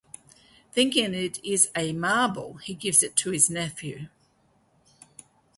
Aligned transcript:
Thinking 0.73 1.13
it 1.13 1.39
is 1.45 1.69
a 1.77 1.93
marble, 1.93 2.57
he 2.57 2.73
gives 2.73 3.03
it 3.03 3.15
to 3.17 3.29
his 3.29 3.51
nephew. 3.51 4.07